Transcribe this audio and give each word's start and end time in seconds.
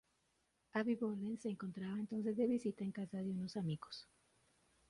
Abbie 0.73 0.95
Borden 0.95 1.37
se 1.37 1.47
encontraba 1.47 1.99
entonces 1.99 2.35
de 2.35 2.47
visita 2.47 2.83
en 2.83 2.91
casa 2.91 3.17
de 3.19 3.29
unos 3.29 3.55
amigos. 3.55 4.09